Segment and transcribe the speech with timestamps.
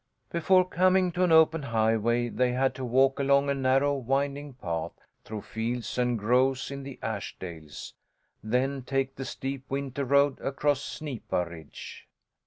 [0.31, 4.93] Before coming to an open highway, they had to walk along a narrow winding path,
[5.23, 7.93] through fields and groves in the Ashdales,
[8.43, 12.07] then take the steep winter road across Snipa Ridge.